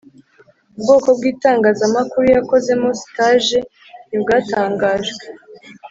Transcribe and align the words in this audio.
ubwoko 0.75 1.07
bw' 1.17 1.27
itangazamakuru 1.31 2.25
yakozemo 2.35 2.87
sitaje 3.01 3.59
ntibwatangajwe. 4.07 5.23